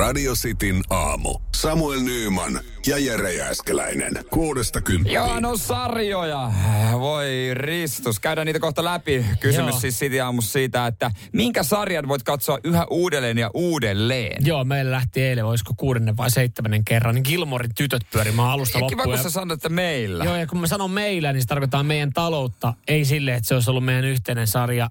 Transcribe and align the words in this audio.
Radio 0.00 0.32
Cityn 0.34 0.80
aamu. 0.90 1.38
Samuel 1.56 2.00
Nyyman 2.00 2.60
ja 2.86 2.98
Jere 2.98 3.32
Jääskeläinen. 3.34 4.12
Kuudesta 4.30 4.80
kymppiin. 4.80 5.14
Joo, 5.14 5.40
no 5.40 5.56
sarjoja. 5.56 6.52
Voi 6.92 7.50
ristus. 7.54 8.20
Käydään 8.20 8.46
niitä 8.46 8.60
kohta 8.60 8.84
läpi. 8.84 9.24
Kysymys 9.40 9.70
Joo. 9.70 9.80
siis 9.80 9.98
City 9.98 10.20
aamussa 10.20 10.52
siitä, 10.52 10.86
että 10.86 11.10
minkä 11.32 11.62
sarjan 11.62 12.08
voit 12.08 12.22
katsoa 12.22 12.58
yhä 12.64 12.86
uudelleen 12.90 13.38
ja 13.38 13.50
uudelleen? 13.54 14.46
Joo, 14.46 14.64
meillä 14.64 14.90
lähti 14.90 15.22
eilen, 15.22 15.44
olisiko 15.44 15.72
kuudennen 15.76 16.16
vai 16.16 16.30
seitsemännen 16.30 16.84
kerran, 16.84 17.14
niin 17.14 17.24
Gilmorin 17.28 17.74
tytöt 17.74 18.02
pyörimään 18.12 18.48
alusta 18.48 18.78
Ja 18.78 18.86
kiva, 18.88 19.00
loppuun. 19.02 19.16
kun 19.16 19.22
sä 19.24 19.30
sanot, 19.30 19.52
että 19.52 19.68
meillä. 19.68 20.24
Joo, 20.24 20.36
ja 20.36 20.46
kun 20.46 20.60
mä 20.60 20.66
sanon 20.66 20.90
meillä, 20.90 21.32
niin 21.32 21.42
se 21.42 21.46
tarkoittaa 21.48 21.82
meidän 21.82 22.12
taloutta. 22.12 22.74
Ei 22.88 23.04
sille, 23.04 23.34
että 23.34 23.48
se 23.48 23.54
olisi 23.54 23.70
ollut 23.70 23.84
meidän 23.84 24.04
yhteinen 24.04 24.46
sarja. 24.46 24.90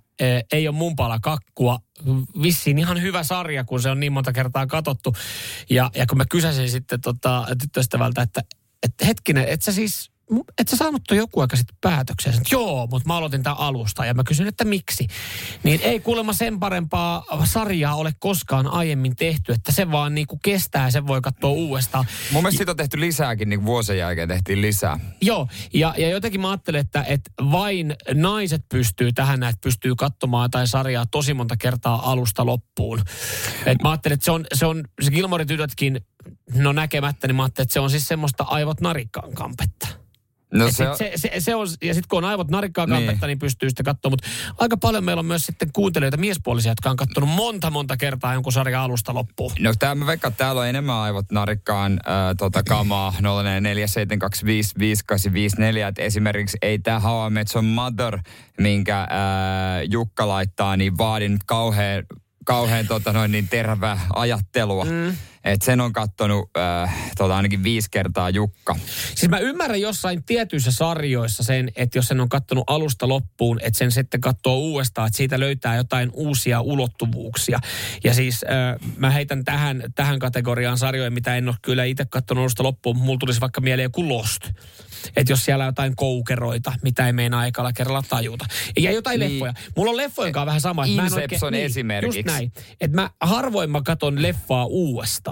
Ei 0.52 0.68
ole 0.68 0.76
mun 0.76 0.96
pala 0.96 1.20
kakkua. 1.22 1.80
Vissiin 2.42 2.78
ihan 2.78 3.02
hyvä 3.02 3.24
sarja, 3.24 3.64
kun 3.64 3.82
se 3.82 3.90
on 3.90 4.00
niin 4.00 4.12
monta 4.12 4.34
kertaa 4.34 4.68
katottu. 4.68 5.16
Ja, 5.70 5.92
ja 5.96 6.06
kun 6.06 6.18
mä 6.18 6.26
kysäsin 6.26 6.70
sitten 6.70 7.02
tota, 7.02 7.46
tyttöystävältä, 7.62 8.22
että, 8.22 8.42
että 8.84 9.06
hetkinen, 9.06 9.48
et 9.48 9.62
sä 9.62 9.72
siis, 9.72 10.12
et 10.58 10.68
sä 10.68 10.76
saanut 10.76 11.02
tuon 11.08 11.18
joku 11.18 11.40
aika 11.40 11.56
sitten 11.56 11.78
päätöksen. 11.82 12.34
Sanoin, 12.34 12.46
Joo, 12.52 12.88
mutta 12.92 13.08
mä 13.08 13.18
aloitin 13.18 13.44
tämän 13.44 13.58
alusta 13.58 14.06
ja 14.06 14.14
mä 14.14 14.24
kysyin, 14.24 14.48
että 14.48 14.66
miksi. 14.66 15.08
Niin 15.64 15.80
ei 15.84 16.00
kuulemma 16.00 16.34
sen 16.34 16.60
parempaa 16.60 17.26
sarjaa 17.46 17.96
ole 17.96 18.14
koskaan 18.20 18.68
aiemmin 18.68 19.16
tehty, 19.16 19.52
että 19.52 19.72
se 19.72 19.92
vaan 19.92 20.16
niinku 20.16 20.40
kestää 20.44 20.86
ja 20.86 20.92
sen 20.92 21.08
voi 21.08 21.22
katsoa 21.22 21.50
uudestaan. 21.50 22.06
Mun 22.32 22.44
mielestä 22.44 22.58
siitä 22.58 22.72
on 22.72 22.78
tehty 22.78 23.00
lisääkin, 23.00 23.50
niin 23.50 23.66
vuosien 23.66 23.98
jälkeen 23.98 24.28
tehtiin 24.28 24.62
lisää. 24.62 25.00
Joo, 25.22 25.48
ja, 25.74 25.94
ja 25.98 26.10
jotenkin 26.10 26.42
mä 26.42 26.50
ajattelen, 26.50 26.82
että, 26.82 27.04
että 27.08 27.32
vain 27.52 27.96
naiset 28.14 28.62
pystyy 28.70 29.14
tähän, 29.14 29.44
että 29.44 29.62
pystyy 29.64 29.96
katsomaan 29.96 30.46
jotain 30.46 30.68
sarjaa 30.68 31.06
tosi 31.12 31.34
monta 31.34 31.58
kertaa 31.58 32.12
alusta 32.12 32.46
loppuun. 32.46 33.02
Et 33.66 33.82
mä 33.84 33.90
ajattelen, 33.90 34.14
että 34.14 34.26
se 34.26 34.32
on, 34.32 34.46
se, 34.54 34.66
on, 34.66 34.84
se 35.02 35.12
Gilmorin 35.12 35.48
tytötkin, 35.48 36.02
no 36.54 36.72
näkemättä, 36.72 37.28
niin 37.28 37.36
mä 37.36 37.44
ajattelen, 37.44 37.64
että 37.64 37.74
se 37.74 37.80
on 37.80 37.90
siis 37.90 38.08
semmoista 38.08 38.44
aivot 38.44 38.82
narikkaan 38.82 39.34
kampetta. 39.34 39.99
No 40.54 40.68
Et 40.68 40.76
se, 40.76 40.86
sit 40.86 40.96
se, 40.98 41.12
se, 41.16 41.32
se 41.40 41.56
on, 41.56 41.68
ja 41.84 41.94
sitten 41.94 42.10
kun 42.10 42.24
on 42.24 42.30
aivot 42.30 42.50
narikkaa 42.52 42.86
Niin. 42.86 42.96
kampetta, 42.96 43.28
niin. 43.28 43.40
pystyy 43.40 43.70
sitten 43.70 43.84
katsomaan. 43.84 44.12
Mutta 44.14 44.28
aika 44.58 44.78
paljon 44.78 45.04
meillä 45.04 45.20
on 45.20 45.26
myös 45.26 45.46
sitten 45.46 45.70
kuuntelijoita, 45.74 46.18
miespuolisia, 46.18 46.72
jotka 46.72 46.90
on 46.90 46.98
katsonut 46.98 47.30
monta 47.30 47.72
monta 47.72 47.98
kertaa 47.98 48.34
jonkun 48.34 48.54
sarjan 48.54 48.82
alusta 48.82 49.14
loppuun. 49.14 49.52
No 49.60 49.74
tää 49.80 49.96
mä 49.96 50.08
veikkaan, 50.08 50.34
täällä 50.34 50.62
on 50.62 50.68
enemmän 50.68 50.96
aivot 50.96 51.32
narikkaan 51.32 51.94
äh, 51.94 52.00
tota 52.38 52.64
kamaa 52.64 53.14
0447255854, 53.20 53.24
että 55.90 56.02
esimerkiksi 56.02 56.58
ei 56.62 56.80
tää 56.80 57.00
How 57.00 57.28
I 57.28 57.30
Met 57.30 57.48
Your 57.56 57.66
Mother, 57.66 58.20
minkä 58.60 59.00
äh, 59.02 59.08
Jukka 59.92 60.28
laittaa, 60.28 60.78
niin 60.78 60.98
vaadin 60.98 61.38
kauhean, 61.46 62.04
kauhean 62.46 62.88
tota 62.88 63.14
noin 63.14 63.32
niin 63.32 63.48
terävää 63.48 64.00
ajattelua. 64.16 64.86
Mm. 64.86 65.16
Että 65.44 65.66
sen 65.66 65.82
on 65.82 65.94
kattonut 65.94 66.50
äh, 66.58 66.96
tota 67.18 67.36
ainakin 67.36 67.64
viisi 67.64 67.88
kertaa 67.92 68.30
Jukka. 68.30 68.76
Siis 69.16 69.30
mä 69.30 69.40
ymmärrän 69.40 69.82
jossain 69.82 70.24
tietyissä 70.24 70.72
sarjoissa 70.72 71.44
sen, 71.44 71.72
että 71.76 71.98
jos 71.98 72.08
sen 72.08 72.20
on 72.22 72.30
kattonut 72.30 72.64
alusta 72.68 73.08
loppuun, 73.08 73.60
että 73.64 73.78
sen 73.78 73.92
sitten 73.92 74.22
katsoo 74.22 74.56
uudestaan, 74.58 75.08
että 75.08 75.18
siitä 75.18 75.40
löytää 75.40 75.76
jotain 75.76 76.10
uusia 76.14 76.62
ulottuvuuksia. 76.62 77.60
Ja 78.04 78.14
siis 78.14 78.44
äh, 78.44 78.90
mä 78.98 79.10
heitän 79.10 79.44
tähän, 79.46 79.84
tähän 79.96 80.20
kategoriaan 80.20 80.78
sarjoja, 80.78 81.12
mitä 81.12 81.36
en 81.36 81.48
ole 81.50 81.56
kyllä 81.62 81.84
itse 81.84 82.06
katsonut 82.06 82.42
alusta 82.42 82.64
loppuun. 82.64 82.98
Mulla 82.98 83.20
tulisi 83.20 83.42
vaikka 83.42 83.62
mieleen 83.62 83.84
joku 83.84 84.10
Lost. 84.10 84.42
Että 85.16 85.32
jos 85.32 85.46
siellä 85.46 85.64
on 85.64 85.68
jotain 85.68 85.96
koukeroita, 85.96 86.74
mitä 86.84 87.06
ei 87.08 87.14
meinaa 87.14 87.46
ekalla 87.46 87.74
kerralla 87.74 88.04
tajuta. 88.10 88.46
Ja 88.80 88.92
jotain 88.92 89.20
Niin. 89.20 89.32
leffoja. 89.32 89.54
Mulla 89.76 89.92
on 89.92 89.98
leffojen 89.98 90.34
kanssa 90.34 90.46
vähän 90.46 90.62
sama. 90.62 90.86
että 90.86 90.96
mä 90.96 91.02
en 91.02 91.14
Inception 91.14 91.54
esimerkiksi. 91.54 92.20
Just 92.20 92.26
näin. 92.28 92.52
Että 92.82 92.96
mä 92.96 93.10
harvoin 93.22 93.70
mä 93.72 93.82
katon 93.86 94.22
leffaa 94.22 94.66
uudestaan. 94.66 95.29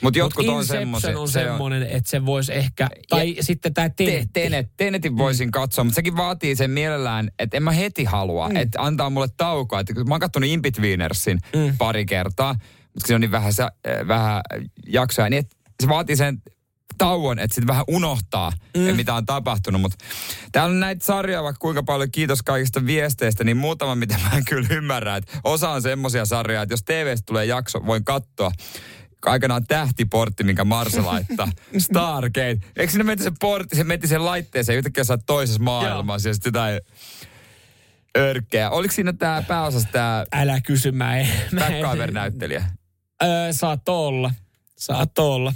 Mut 0.00 0.16
jotkut 0.16 0.48
on 0.48 0.54
Inception 0.58 0.80
semmoset- 0.80 1.16
on 1.16 1.28
se 1.28 1.40
on- 1.40 1.46
semmoinen, 1.48 1.82
että 1.82 2.10
se 2.10 2.26
voisi 2.26 2.52
ehkä, 2.54 2.88
tai 3.08 3.36
Ja- 3.36 3.42
sitten 3.44 3.74
tämä 3.74 3.88
Te, 3.88 4.04
Tenetti. 4.04 4.28
tenet, 4.32 4.70
tenetin 4.76 5.16
voisin 5.16 5.50
katsoa, 5.50 5.84
mutta 5.84 5.94
sekin 5.94 6.16
vaatii 6.16 6.56
sen 6.56 6.70
mielellään, 6.70 7.30
että 7.38 7.56
en 7.56 7.62
mä 7.62 7.70
heti 7.72 8.04
halua, 8.04 8.48
mm. 8.48 8.56
että 8.56 8.82
antaa 8.82 9.10
mulle 9.10 9.28
taukoa. 9.36 9.80
Että 9.80 9.94
mä 10.04 10.14
oon 10.14 10.20
kattonut 10.20 10.50
Inbetweenersin 10.50 11.38
mm. 11.56 11.76
pari 11.78 12.06
kertaa, 12.06 12.54
mutta 12.94 13.06
se 13.06 13.14
on 13.14 13.20
niin 13.20 13.30
vähän, 13.30 13.52
äh, 13.60 14.08
vähän 14.08 14.42
jaksoja, 14.86 15.30
niin 15.30 15.40
et 15.40 15.56
se 15.82 15.88
vaatii 15.88 16.16
sen 16.16 16.42
tauon, 16.98 17.38
että 17.38 17.54
sitten 17.54 17.66
vähän 17.66 17.84
unohtaa, 17.88 18.52
mm. 18.76 18.96
mitä 18.96 19.14
on 19.14 19.26
tapahtunut. 19.26 19.80
Mutta 19.80 19.96
täällä 20.52 20.72
on 20.72 20.80
näitä 20.80 21.04
sarjoja 21.06 21.42
vaikka 21.42 21.58
kuinka 21.58 21.82
paljon, 21.82 22.10
kiitos 22.10 22.42
kaikista 22.42 22.86
viesteistä, 22.86 23.44
niin 23.44 23.56
muutama, 23.56 23.94
mitä 23.94 24.14
mä 24.22 24.40
kyllä 24.48 24.68
ymmärrä. 24.70 25.16
Että 25.16 25.32
osa 25.44 25.70
on 25.70 25.82
semmoisia 25.82 26.24
sarjoja, 26.24 26.62
että 26.62 26.72
jos 26.72 26.82
TVstä 26.82 27.22
tulee 27.26 27.44
jakso, 27.44 27.86
voin 27.86 28.04
katsoa. 28.04 28.52
Aikanaan 29.26 29.66
tähtiportti, 29.66 30.44
minkä 30.44 30.64
Marsa 30.64 31.06
laittaa. 31.06 31.52
Stargate. 31.78 32.58
Eikö 32.76 32.90
sinne 32.92 33.04
meni 33.04 33.22
se 33.22 33.32
portti, 33.40 33.76
se 33.76 33.84
meni 33.84 34.06
sen 34.06 34.24
laitteeseen, 34.24 34.78
yhtäkkiä 34.78 35.04
sä 35.04 35.18
toisessa 35.26 35.62
maailmassa 35.62 36.28
ja 36.28 36.34
sitten 36.34 36.50
jotain 36.50 36.80
örkkeä. 38.18 38.70
Oliko 38.70 38.94
siinä 38.94 39.12
tää 39.12 39.42
pääosassa 39.42 39.88
tää 39.92 40.24
Älä 40.32 40.60
kysy, 40.60 40.92
mä 40.92 41.18
en. 41.18 41.28
Mä 41.52 41.66
en- 41.66 41.72
backcover-näyttelijä? 41.82 42.64
Öö, 43.22 43.52
saat 43.52 43.88
olla. 43.88 44.30
Saat 44.76 45.18
olla. 45.18 45.52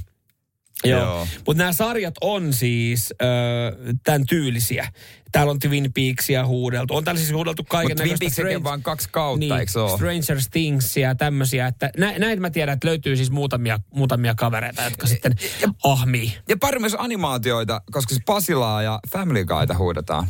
Joo. 0.85 1.01
Joo. 1.01 1.27
Mutta 1.47 1.59
nämä 1.63 1.73
sarjat 1.73 2.15
on 2.21 2.53
siis 2.53 3.15
öö, 3.23 3.29
tämän 4.05 4.27
tyylisiä. 4.27 4.93
Täällä 5.33 5.51
on 5.51 5.59
Twin 5.59 5.93
Peaksia 5.93 6.47
huudeltu. 6.47 6.95
On 6.95 7.05
täällä 7.05 7.19
siis 7.19 7.33
huudeltu 7.33 7.65
kaiken 7.65 7.97
Twin 7.97 8.17
Peaksekin 8.21 8.57
on 8.57 8.65
vain 8.65 8.83
kaksi 8.83 9.09
kautta, 9.13 9.39
niin, 9.39 9.57
eikö 9.57 9.85
ole? 9.85 9.97
Stranger 9.97 10.39
Thingsia 10.51 11.09
ja 11.09 11.15
tämmöisiä. 11.15 11.67
Että 11.67 11.91
nä, 11.97 12.19
näitä 12.19 12.41
mä 12.41 12.51
tiedän, 12.51 12.73
että 12.73 12.89
löytyy 12.89 13.17
siis 13.17 13.31
muutamia, 13.31 13.79
muutamia 13.95 14.35
kavereita, 14.35 14.83
jotka 14.83 15.07
sitten 15.07 15.35
ahmii. 15.85 16.35
Ja 16.49 16.57
pari 16.57 16.79
myös 16.79 16.97
animaatioita, 16.99 17.81
koska 17.93 18.15
se 18.15 18.21
Pasilaa 18.27 18.83
ja 18.83 19.01
Family 19.13 19.45
Guyta 19.45 19.75
huudetaan. 19.79 20.27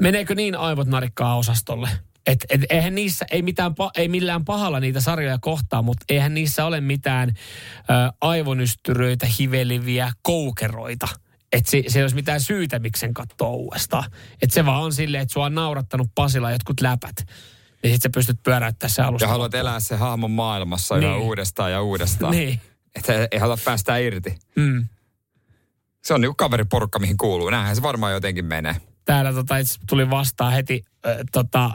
Meneekö 0.00 0.34
niin 0.34 0.56
aivot 0.56 0.88
narikkaa 0.88 1.36
osastolle? 1.36 1.88
Et, 2.26 2.44
et, 2.50 2.60
eihän 2.70 2.94
niissä, 2.94 3.26
ei, 3.30 3.42
mitään, 3.42 3.74
ei 3.96 4.08
millään 4.08 4.44
pahalla 4.44 4.80
niitä 4.80 5.00
sarjoja 5.00 5.38
kohtaa, 5.40 5.82
mutta 5.82 6.04
eihän 6.08 6.34
niissä 6.34 6.64
ole 6.64 6.80
mitään 6.80 7.28
ö, 7.28 7.82
aivonystyröitä, 8.20 9.26
hiveliviä 9.38 10.12
koukeroita. 10.22 11.08
Että 11.52 11.70
se, 11.70 11.82
se 11.88 11.98
ei 11.98 12.02
olisi 12.02 12.16
mitään 12.16 12.40
syytä, 12.40 12.78
miksi 12.78 13.00
sen 13.00 13.14
katsoo 13.14 13.54
uudestaan. 13.54 14.04
Että 14.42 14.54
se 14.54 14.66
vaan 14.66 14.82
on 14.82 14.92
silleen, 14.92 15.22
että 15.22 15.32
sua 15.32 15.46
on 15.46 15.54
naurattanut 15.54 16.08
Pasilla 16.14 16.50
jotkut 16.50 16.80
läpät. 16.80 17.16
Niin 17.82 17.94
sit 17.94 18.02
sä 18.02 18.10
pystyt 18.14 18.42
pyöräyttämään 18.42 18.94
se 18.94 19.02
alusta. 19.02 19.24
Ja 19.24 19.28
haluat 19.28 19.54
elää 19.54 19.80
se 19.80 19.96
hahmon 19.96 20.30
maailmassa 20.30 20.94
niin. 20.94 21.04
yhä 21.04 21.16
uudestaan 21.16 21.72
ja 21.72 21.82
uudestaan. 21.82 22.32
Niin. 22.36 22.60
Että 22.94 23.28
ei 23.30 23.38
halua 23.38 23.58
päästä 23.64 23.96
irti. 23.96 24.38
Mm. 24.56 24.86
Se 26.04 26.14
on 26.14 26.20
niinku 26.20 26.34
kaveriporukka, 26.34 26.98
mihin 26.98 27.16
kuuluu. 27.16 27.50
Näinhän 27.50 27.76
se 27.76 27.82
varmaan 27.82 28.12
jotenkin 28.12 28.44
menee. 28.44 28.76
Täällä 29.04 29.32
tota, 29.32 29.56
itse 29.56 29.78
tuli 29.88 30.10
vastaan 30.10 30.52
heti 30.52 30.84
äh, 31.06 31.16
tota, 31.32 31.70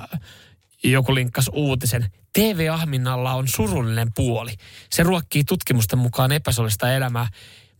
joku 0.83 1.15
linkkas 1.15 1.49
uutisen. 1.53 2.11
TV-ahminnalla 2.33 3.33
on 3.33 3.47
surullinen 3.47 4.07
puoli. 4.15 4.51
Se 4.89 5.03
ruokkii 5.03 5.43
tutkimusten 5.43 5.99
mukaan 5.99 6.31
epäsolista 6.31 6.93
elämää, 6.93 7.27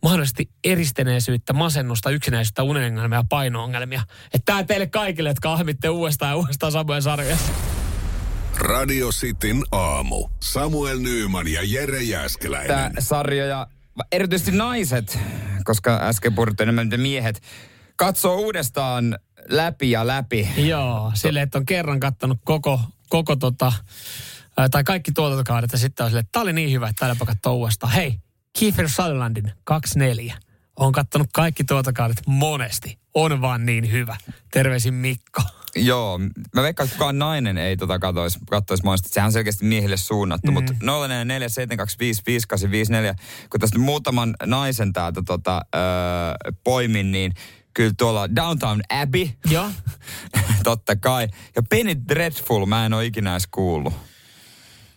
mahdollisesti 0.02 0.50
eristeneisyyttä, 0.64 1.52
masennusta, 1.52 2.10
yksinäisyyttä, 2.10 2.62
uniongelmia 2.62 3.18
ja 3.18 3.24
paino-ongelmia. 3.28 4.02
Että 4.34 4.52
tää 4.52 4.64
teille 4.64 4.86
kaikille, 4.86 5.28
jotka 5.28 5.52
ahmitte 5.52 5.88
uudestaan 5.88 6.30
ja 6.30 6.36
uudestaan 6.36 6.72
samoja 6.72 7.00
sarjoja. 7.00 7.36
Radio 8.58 9.08
Cityn 9.08 9.62
aamu. 9.72 10.28
Samuel 10.42 10.98
Nyyman 10.98 11.48
ja 11.48 11.60
Jere 11.64 12.02
Jääskeläinen. 12.02 12.68
Tää 12.68 12.90
sarjoja, 12.98 13.66
erityisesti 14.12 14.52
naiset, 14.52 15.18
koska 15.64 15.98
äsken 16.02 16.34
puhuttiin 16.34 16.68
enemmän 16.68 17.00
miehet, 17.00 17.42
katsoo 17.96 18.36
uudestaan 18.36 19.18
läpi 19.48 19.90
ja 19.90 20.06
läpi. 20.06 20.48
Joo, 20.56 21.12
sille, 21.14 21.42
että 21.42 21.58
on 21.58 21.66
kerran 21.66 22.00
kattanut 22.00 22.38
koko, 22.44 22.80
koko 23.08 23.36
tota, 23.36 23.72
tai 24.70 24.84
kaikki 24.84 25.12
tuotantokaudet 25.12 25.72
ja 25.72 25.78
sitten 25.78 26.04
on 26.04 26.10
sille, 26.10 26.20
että 26.20 26.32
tää 26.32 26.42
oli 26.42 26.52
niin 26.52 26.72
hyvä, 26.72 26.88
että 26.88 27.00
täällä 27.00 27.26
katsoa 27.26 27.52
uudestaan. 27.52 27.92
Hei, 27.92 28.18
Kiefer 28.58 28.88
Sutherlandin 28.88 29.52
24. 29.64 30.38
On 30.76 30.92
kattanut 30.92 31.28
kaikki 31.32 31.64
tuotantokaudet 31.64 32.22
monesti. 32.26 32.98
On 33.14 33.40
vaan 33.40 33.66
niin 33.66 33.92
hyvä. 33.92 34.16
Terveisin 34.52 34.94
Mikko. 34.94 35.42
Joo, 35.76 36.18
mä 36.54 36.62
veikkaan, 36.62 36.84
että 36.84 36.94
kukaan 36.96 37.18
nainen 37.18 37.58
ei 37.58 37.76
tota 37.76 37.98
kattoisi, 37.98 38.38
kattoisi 38.50 38.84
monesti. 38.84 39.08
Sehän 39.08 39.26
on 39.26 39.32
selkeästi 39.32 39.64
miehille 39.64 39.96
suunnattu, 39.96 40.50
mm. 40.50 40.52
mutta 40.52 40.72
0447255854, 40.72 40.76
kun 43.50 43.60
tästä 43.60 43.78
muutaman 43.78 44.34
naisen 44.46 44.92
täältä 44.92 45.22
tota, 45.26 45.60
öö, 45.74 45.82
poimin, 46.64 47.12
niin 47.12 47.32
kyllä 47.76 47.92
tuolla 47.98 48.36
Downtown 48.36 48.80
Abbey, 48.88 49.28
Joo. 49.50 49.70
totta 50.64 50.96
kai, 50.96 51.28
ja 51.56 51.62
Penny 51.70 51.96
Dreadful, 52.08 52.66
mä 52.66 52.86
en 52.86 52.94
ole 52.94 53.06
ikinä 53.06 53.32
edes 53.32 53.46
kuullut. 53.50 53.94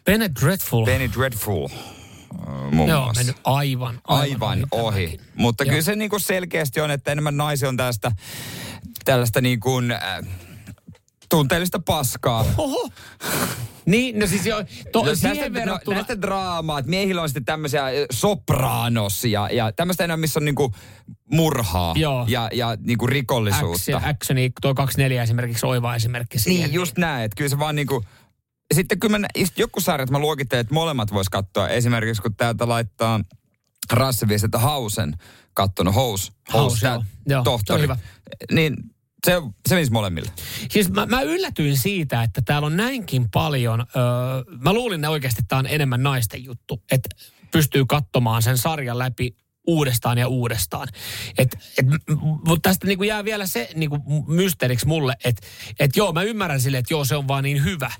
Bennett 0.05 0.39
Dreadful. 0.41 0.85
Penny 0.85 1.09
Dreadful, 1.13 1.67
öö, 1.67 2.71
muun 2.71 2.89
Joo, 2.89 3.03
muassa. 3.03 3.19
mennyt 3.19 3.35
aivan, 3.43 4.01
aivan 4.07 4.65
ohi. 4.71 5.07
tämäkin. 5.07 5.27
Mutta 5.35 5.63
Joo. 5.63 5.69
kyllä 5.69 5.81
se 5.81 5.95
niinku 5.95 6.19
selkeästi 6.19 6.81
on, 6.81 6.91
että 6.91 7.11
enemmän 7.11 7.37
naisia 7.37 7.69
on 7.69 7.77
tästä 7.77 8.11
tällaista 9.05 9.41
niin 9.41 9.59
kuin, 9.59 9.91
äh, 9.91 9.99
tunteellista 11.29 11.79
paskaa. 11.79 12.45
Oho. 12.57 12.89
Niin, 13.89 14.19
no 14.19 14.27
siis 14.27 14.45
jo, 14.45 14.55
to, 14.91 15.05
No, 15.05 15.15
siihen 15.15 15.37
näistä, 15.37 15.53
verrattuna... 15.53 15.95
no, 15.95 16.01
näistä 16.01 16.21
draamaa, 16.21 16.79
että 16.79 16.89
miehillä 16.89 17.21
on 17.21 17.29
sitten 17.29 17.45
tämmöisiä 17.45 17.85
äh, 17.85 17.91
sopranos 18.11 19.25
ja, 19.25 19.49
ja 19.51 19.71
tämmöistä 19.71 20.03
enää, 20.03 20.17
missä 20.17 20.39
on 20.39 20.45
niinku 20.45 20.73
murhaa 21.31 21.93
Joo. 21.97 22.25
ja, 22.27 22.49
ja 22.53 22.77
niinku 22.81 23.07
rikollisuutta. 23.07 23.97
Action, 23.97 24.09
actioni, 24.09 24.51
tuo 24.61 24.75
24 24.75 25.23
esimerkiksi 25.23 25.65
oiva 25.65 25.95
esimerkki 25.95 26.39
siihen. 26.39 26.69
Niin, 26.69 26.73
just 26.73 26.97
näin, 26.97 27.23
että 27.25 27.35
kyllä 27.35 27.49
se 27.49 27.59
vaan 27.59 27.75
niinku... 27.75 28.03
Sitten 28.73 28.99
kyllä 28.99 29.19
mä, 29.19 29.27
joku 29.57 29.81
sarjat 29.81 30.09
mä 30.09 30.19
luokittelen, 30.19 30.61
että 30.61 30.73
molemmat 30.73 31.13
vois 31.13 31.29
katsoa. 31.29 31.67
Esimerkiksi 31.67 32.21
kun 32.21 32.35
täältä 32.35 32.67
laittaa 32.67 33.19
Rassi 33.91 34.25
että 34.45 34.59
Hausen 34.59 35.13
kattonut 35.53 35.95
Hous, 35.95 36.31
House, 36.53 36.81
tää 36.81 36.93
joo. 36.93 37.03
Joo, 37.03 37.03
se 37.25 37.37
on 37.37 37.43
tohtori. 37.43 37.81
hyvä. 37.81 37.97
Niin 38.51 38.75
se, 39.25 39.41
se 39.69 39.75
menisi 39.75 39.91
molemmille. 39.91 40.31
Siis 40.69 40.89
mä, 40.89 41.05
mä 41.05 41.21
yllätyin 41.21 41.77
siitä, 41.77 42.23
että 42.23 42.41
täällä 42.45 42.65
on 42.65 42.77
näinkin 42.77 43.29
paljon, 43.31 43.79
öö, 43.79 44.57
mä 44.59 44.73
luulin 44.73 45.05
oikeasti, 45.05 45.41
että 45.41 45.49
tämä 45.49 45.59
on 45.59 45.67
enemmän 45.67 46.03
naisten 46.03 46.43
juttu, 46.43 46.83
että 46.91 47.09
pystyy 47.51 47.85
katsomaan 47.85 48.41
sen 48.41 48.57
sarjan 48.57 48.99
läpi 48.99 49.35
uudestaan 49.67 50.17
ja 50.17 50.27
uudestaan. 50.27 50.87
Et, 51.37 51.57
et, 51.77 51.85
mutta 52.45 52.69
tästä 52.69 52.87
niinku 52.87 53.03
jää 53.03 53.25
vielä 53.25 53.47
se 53.47 53.69
niinku 53.75 54.25
mysteeriksi 54.27 54.87
mulle, 54.87 55.15
että 55.23 55.47
et 55.79 55.95
joo, 55.95 56.13
mä 56.13 56.23
ymmärrän 56.23 56.61
sille, 56.61 56.77
että 56.77 56.93
joo, 56.93 57.05
se 57.05 57.15
on 57.15 57.27
vaan 57.27 57.43
niin 57.43 57.63
hyvä. 57.63 57.91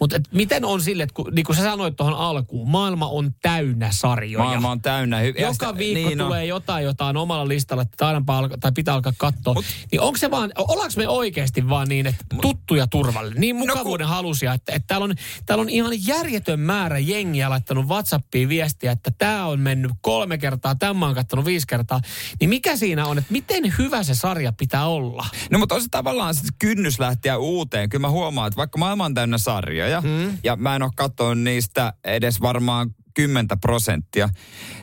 Mutta 0.00 0.20
miten 0.32 0.64
on 0.64 0.80
sille, 0.80 1.02
että 1.02 1.14
kun, 1.14 1.34
niin 1.34 1.44
kuin 1.44 1.56
sä 1.56 1.62
sanoit 1.62 1.96
tuohon 1.96 2.14
alkuun, 2.14 2.70
maailma 2.70 3.06
on 3.08 3.34
täynnä 3.42 3.88
sarjoja. 3.92 4.44
Maailma 4.44 4.70
on 4.70 4.80
täynnä. 4.80 5.20
Hy- 5.22 5.40
Joka 5.40 5.52
sitä- 5.52 5.78
viikko 5.78 6.08
niin 6.08 6.20
on. 6.20 6.26
tulee 6.26 6.44
jotain, 6.46 6.84
jota 6.84 7.04
on 7.04 7.16
omalla 7.16 7.48
listalla, 7.48 7.82
että 7.82 8.06
aina 8.06 8.22
alka, 8.26 8.58
tai 8.58 8.72
pitää 8.72 8.94
alkaa 8.94 9.12
katsoa. 9.18 9.54
Mut, 9.54 9.64
niin 9.92 10.00
onko 10.00 10.18
se 10.18 10.30
vaan, 10.30 10.52
ollaanko 10.58 10.94
me 10.96 11.08
oikeasti 11.08 11.68
vaan 11.68 11.88
niin, 11.88 12.06
että 12.06 12.24
tuttu 12.40 12.74
ja 12.74 12.86
turvallinen, 12.86 13.40
niin 13.40 13.56
mukavuuden 13.56 14.06
no, 14.06 14.14
halusia, 14.14 14.52
että, 14.52 14.72
että 14.72 14.86
täällä, 14.86 15.04
on, 15.04 15.14
täällä 15.46 15.62
on 15.62 15.68
ihan 15.68 16.06
järjetön 16.06 16.60
määrä 16.60 16.98
jengiä 16.98 17.50
laittanut 17.50 17.86
WhatsAppiin 17.86 18.48
viestiä, 18.48 18.92
että 18.92 19.10
tämä 19.18 19.46
on 19.46 19.60
mennyt 19.60 19.92
kolme 20.00 20.38
kertaa, 20.38 20.74
tämä 20.74 21.06
on 21.06 21.14
kattonut 21.14 21.44
viisi 21.44 21.66
kertaa. 21.66 22.00
Niin 22.40 22.50
mikä 22.50 22.76
siinä 22.76 23.06
on, 23.06 23.18
että 23.18 23.32
miten 23.32 23.74
hyvä 23.78 24.02
se 24.02 24.14
sarja 24.14 24.52
pitää 24.52 24.86
olla? 24.86 25.26
No 25.50 25.58
mutta 25.58 25.74
on 25.74 25.82
se 25.82 25.88
tavallaan 25.90 26.34
se 26.34 26.40
kynnys 26.58 26.98
lähteä 27.00 27.38
uuteen. 27.38 27.88
Kyllä 27.88 28.00
mä 28.02 28.10
huomaan, 28.10 28.46
että 28.46 28.56
vaikka 28.56 28.78
maailma 28.78 29.04
on 29.04 29.14
täynnä 29.14 29.38
sarjoja, 29.38 29.89
mm. 30.00 30.38
ja 30.44 30.56
mä 30.56 30.76
en 30.76 30.82
ole 30.82 30.90
katsonut 30.96 31.38
niistä 31.38 31.92
edes 32.04 32.40
varmaan 32.40 32.90
10 33.14 33.46
prosenttia, 33.60 34.28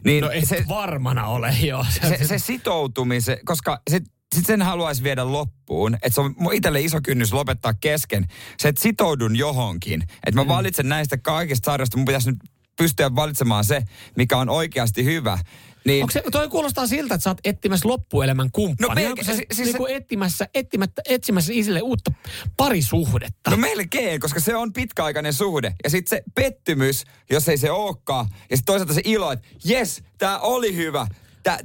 niin 0.06 0.22
No 0.22 0.30
et 0.32 0.48
se, 0.48 0.66
varmana 0.68 1.28
ole, 1.28 1.56
joo. 1.62 1.86
se, 1.90 2.28
se 2.28 2.40
sitoutumisen, 2.40 3.38
koska 3.46 3.82
se, 3.90 4.02
sit 4.36 4.46
sen 4.46 4.62
haluaisi 4.62 5.04
viedä 5.04 5.32
loppuun, 5.32 5.96
että 5.96 6.10
se 6.10 6.22
on 6.22 6.36
itselle 6.54 6.82
iso 6.82 7.00
kynnys 7.04 7.34
lopettaa 7.34 7.74
kesken. 7.74 8.26
Se, 8.58 8.68
että 8.68 8.82
sitoudun 8.82 9.36
johonkin, 9.36 10.02
että 10.02 10.36
mä 10.36 10.44
mm. 10.44 10.48
valitsen 10.48 10.90
näistä 10.90 11.18
kaikista 11.18 11.66
sarjoista, 11.66 11.98
mun 11.98 12.06
pitäisi 12.06 12.32
nyt 12.32 12.40
pystyä 12.78 13.16
valitsemaan 13.16 13.64
se, 13.64 13.84
mikä 14.18 14.38
on 14.38 14.50
oikeasti 14.50 15.04
hyvä. 15.06 15.40
Niin, 15.88 16.04
Onko 16.04 16.12
se, 16.12 16.24
toi 16.32 16.50
kuulostaa 16.50 16.88
siltä, 16.88 17.16
että 17.16 17.24
sä 17.24 17.30
oot 17.30 17.38
etsimässä 17.44 17.88
loppuelämän 17.90 18.50
kumppania. 18.52 19.10
No 19.10 19.16
melkein, 19.16 19.38
si- 19.38 19.46
siis 19.54 19.68
niinku 19.68 19.88
se- 19.88 19.96
etsimässä, 19.96 20.48
etsimättä, 20.54 21.02
etsimässä 21.10 21.54
isille 21.56 21.82
uutta 21.82 22.12
parisuhdetta. 22.58 23.52
No 23.52 23.58
melkein, 23.58 24.20
koska 24.20 24.40
se 24.40 24.56
on 24.56 24.74
pitkäaikainen 24.74 25.34
suhde. 25.34 25.76
Ja 25.84 25.90
sitten 25.90 26.10
se 26.10 26.24
pettymys, 26.36 27.04
jos 27.30 27.50
ei 27.50 27.58
se 27.58 27.72
olekaan. 27.72 28.26
Ja 28.50 28.58
sitten 28.58 28.74
toisaalta 28.74 28.94
se 28.94 29.02
ilo, 29.06 29.32
että 29.32 29.48
jes, 29.66 30.04
tämä 30.18 30.40
oli 30.40 30.76
hyvä. 30.76 31.08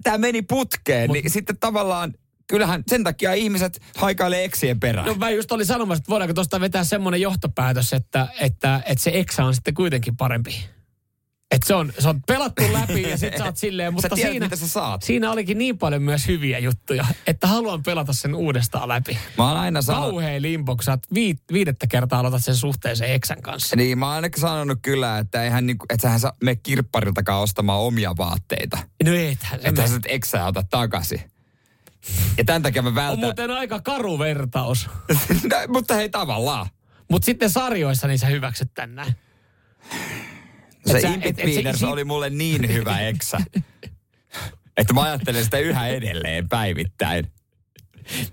Tämä 0.03 0.19
meni 0.19 0.43
putkeen. 0.43 1.11
Mut, 1.11 1.15
niin 1.15 1.31
sitten 1.31 1.59
tavallaan, 1.59 2.15
kyllähän 2.47 2.83
sen 2.87 3.05
takia 3.05 3.33
ihmiset 3.35 3.81
haikailee 3.97 4.45
eksien 4.45 4.81
perään. 4.81 5.07
No 5.07 5.15
mä 5.15 5.31
just 5.31 5.53
olin 5.53 5.67
sanomassa, 5.67 6.01
että 6.03 6.11
voidaanko 6.11 6.35
tuosta 6.35 6.61
vetää 6.61 6.85
semmoinen 6.85 7.21
johtopäätös, 7.21 7.93
että, 7.93 8.29
että, 8.41 8.83
että 8.87 9.05
se 9.05 9.11
eksä 9.15 9.45
on 9.45 9.55
sitten 9.55 9.75
kuitenkin 9.75 10.17
parempi. 10.17 10.65
Että 11.53 11.67
se 11.67 11.75
on, 11.75 11.93
se 11.99 12.09
on 12.09 12.23
pelattu 12.23 12.63
läpi 12.73 13.03
ja 13.03 13.19
sit 13.19 13.37
sä 13.39 13.45
oot 13.45 13.57
silleen, 13.57 13.95
mutta 13.95 14.09
tiedät, 14.09 14.31
siinä, 14.33 14.47
mitä 14.47 14.57
sä 14.57 14.69
saat. 14.69 15.03
siinä 15.03 15.31
olikin 15.31 15.59
niin 15.59 15.79
paljon 15.79 16.03
myös 16.03 16.27
hyviä 16.27 16.59
juttuja, 16.59 17.05
että 17.27 17.47
haluan 17.47 17.83
pelata 17.83 18.13
sen 18.13 18.35
uudestaan 18.35 18.89
läpi. 18.89 19.19
Mä 19.39 19.49
oon 19.49 19.61
aina 19.61 19.83
sanonut, 19.83 20.11
Kauhea 20.11 20.43
limbo, 20.43 20.77
kun 20.77 20.85
sä 20.85 20.91
oot 20.91 21.01
viit, 21.15 21.39
viidettä 21.53 21.87
kertaa 21.87 22.19
aloitat 22.21 22.45
sen 22.45 22.57
suhteeseen 22.57 23.13
eksän 23.13 23.43
kanssa. 23.43 23.77
niin 23.77 23.99
mä 23.99 24.07
oon 24.07 24.15
ainakin 24.15 24.41
sanonut 24.41 24.79
kyllä, 24.83 25.19
että 25.19 25.43
eihän 25.45 25.67
niinku, 25.67 25.87
että 25.91 26.03
sähän 26.03 26.21
saa 26.21 26.33
mene 26.43 26.57
kirppariltakaan 26.57 27.43
ostamaan 27.43 27.81
omia 27.81 28.15
vaatteita. 28.19 28.79
No 29.05 29.15
ethän. 29.15 29.61
Että 29.65 29.87
sä 29.87 30.01
eksää 30.07 30.47
ota 30.47 30.63
takaisin. 30.71 31.21
Ja 32.39 32.45
tämän 32.45 32.63
takia 32.63 32.83
mä 32.83 32.89
On 32.89 32.95
vältän. 32.95 33.21
muuten 33.21 33.51
aika 33.51 33.81
karu 33.81 34.19
vertaus. 34.19 34.91
no, 35.51 35.57
mutta 35.69 35.95
hei 35.95 36.09
tavallaan. 36.09 36.67
Mutta 37.11 37.27
sitten 37.27 37.51
sarjoissa 37.51 38.09
niin 38.09 38.19
sä 38.19 38.27
hyväksyt 38.27 38.75
tän 38.75 38.95
näin. 38.95 39.15
Se 40.87 41.01
sä- 41.01 41.09
Impit 41.09 41.39
et- 41.41 41.67
et 41.67 41.77
se- 41.77 41.87
oli 41.87 42.05
mulle 42.05 42.31
niin 42.31 42.73
hyvä 42.73 43.01
eksä. 43.01 43.39
että 44.77 44.93
mä 44.95 45.03
ajattelen 45.03 45.45
sitä 45.45 45.59
yhä 45.59 45.89
edelleen 45.89 46.49
päivittäin. 46.49 47.33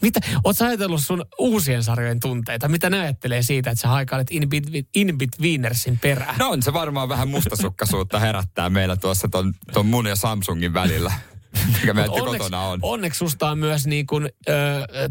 Mitä, 0.01 0.19
oot 0.43 0.57
sä 0.57 0.65
ajatellut 0.65 1.01
sun 1.03 1.25
uusien 1.39 1.83
sarjojen 1.83 2.19
tunteita? 2.19 2.67
Mitä 2.67 2.89
ne 2.89 2.99
ajattelee 2.99 3.41
siitä, 3.41 3.71
että 3.71 3.81
sä 3.81 3.87
haikailet 3.87 4.27
Inbit, 4.31 4.63
Inbit 4.95 5.29
Wienersin 5.41 5.99
perään? 5.99 6.35
No 6.37 6.49
on 6.49 6.63
se 6.63 6.73
varmaan 6.73 7.09
vähän 7.09 7.27
mustasukkaisuutta 7.27 8.19
herättää 8.19 8.69
meillä 8.69 8.95
tuossa 8.95 9.27
ton, 9.27 9.53
ton 9.73 9.85
mun 9.85 10.05
ja 10.07 10.15
Samsungin 10.15 10.73
välillä. 10.73 11.11
Mikä 11.81 11.93
meillä 11.93 12.19
kotona 12.19 12.61
on. 12.61 12.79
onneksi 12.81 13.17
susta 13.17 13.49
on 13.51 13.57
myös 13.59 13.87
niin 13.87 14.07
kuin, 14.07 14.29
ö, 14.49 14.53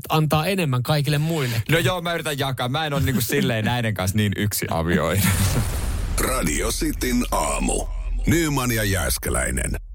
antaa 0.09 0.47
enemmän 0.47 0.83
kaikille 0.83 1.19
muille. 1.19 1.63
No 1.71 1.79
joo, 1.79 2.01
mä 2.01 2.15
yritän 2.15 2.39
jakaa. 2.39 2.69
Mä 2.69 2.87
en 2.87 2.93
ole 2.93 3.03
niinku 3.03 3.21
silleen 3.21 3.65
näiden 3.65 3.95
kanssa 3.95 4.17
niin 4.17 4.33
yksi 4.37 4.67
avioina. 4.71 5.23
Radio 6.21 6.69
Cityn 6.73 7.27
aamu. 7.31 7.87
Nyman 8.27 8.73
ja 8.73 8.85
Jääskeläinen. 8.85 9.88